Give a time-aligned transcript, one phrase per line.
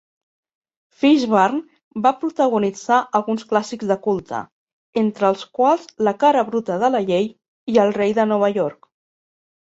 [1.01, 4.39] Fishburne va protagonitzar alguns clàssics de culte,
[5.01, 7.29] entre els quals "La cara bruta de la llei"
[7.75, 8.89] i "El rei de Nova York".